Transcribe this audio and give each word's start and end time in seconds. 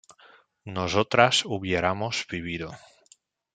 nosotras 0.65 1.45
hubiéramos 1.45 2.25
vivido 2.27 2.71